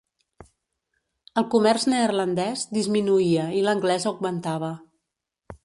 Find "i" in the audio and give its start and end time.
3.61-3.63